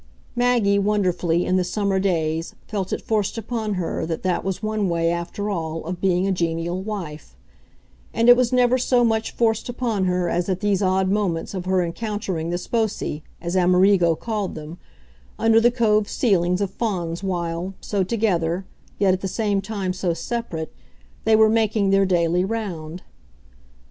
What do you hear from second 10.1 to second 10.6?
as at